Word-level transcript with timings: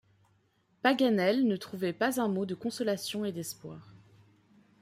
Paganel 0.81 1.45
ne 1.47 1.55
trouvait 1.57 1.93
pas 1.93 2.19
un 2.19 2.27
mot 2.27 2.47
de 2.47 2.55
consolation 2.55 3.23
et 3.23 3.31
d’espoir. 3.31 3.93